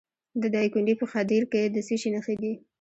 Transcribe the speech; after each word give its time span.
د 0.41 0.43
دایکنډي 0.55 0.93
په 1.01 1.05
خدیر 1.11 1.43
کې 1.51 1.61
د 1.73 1.77
څه 1.87 1.95
شي 2.01 2.09
نښې 2.15 2.35
دي؟ 2.41 2.53